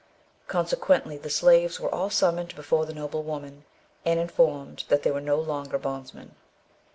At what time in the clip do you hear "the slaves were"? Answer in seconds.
1.15-1.93